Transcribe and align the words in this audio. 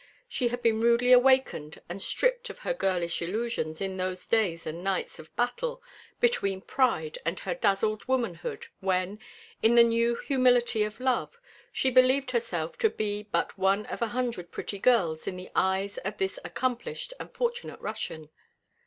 She 0.27 0.47
had 0.47 0.63
been 0.63 0.81
rudely 0.81 1.11
awakened 1.11 1.79
and 1.87 2.01
stripped 2.01 2.49
of 2.49 2.57
her 2.65 2.73
girlish 2.73 3.21
illusions 3.21 3.81
in 3.81 3.97
those 3.97 4.25
days 4.25 4.65
and 4.65 4.83
nights 4.83 5.19
of 5.19 5.35
battle 5.35 5.83
between 6.19 6.61
pride 6.61 7.19
and 7.23 7.39
her 7.41 7.53
dazzled 7.53 8.05
womanhood 8.07 8.65
when, 8.79 9.19
in 9.61 9.75
the 9.75 9.83
new 9.83 10.15
humility 10.15 10.81
of 10.81 10.99
love, 10.99 11.39
she 11.71 11.91
believed 11.91 12.31
herself 12.31 12.79
to 12.79 12.89
be 12.89 13.27
but 13.31 13.59
one 13.59 13.85
of 13.85 14.01
a 14.01 14.07
hundred 14.07 14.49
pretty 14.51 14.79
girls 14.79 15.27
in 15.27 15.35
the 15.35 15.51
eyes 15.55 15.99
of 15.99 16.17
this 16.17 16.39
accomplished 16.43 17.13
and 17.19 17.35
fortunate 17.35 17.79
Russian. 17.79 18.31